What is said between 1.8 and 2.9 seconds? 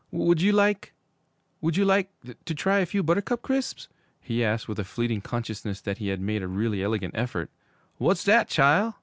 like to try a